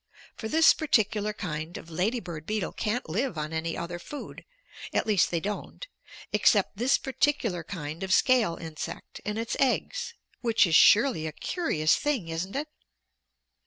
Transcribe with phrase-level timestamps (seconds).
[0.35, 4.43] For this particular kind of lady bird beetle can't live on any other food
[4.95, 5.85] at least they don't
[6.33, 11.95] except this particular kind of scale insect and its eggs, which is surely a curious
[11.97, 12.67] thing, isn't it?"